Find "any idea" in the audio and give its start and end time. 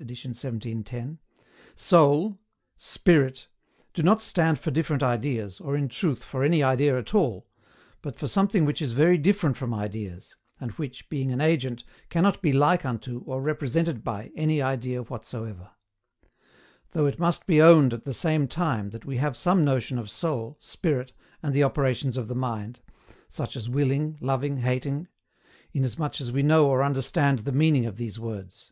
6.44-6.96, 14.36-15.02